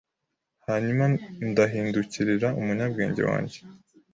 [0.67, 1.03] Hanyuma
[1.49, 3.57] ndahindukirira umunyabwenge wanjye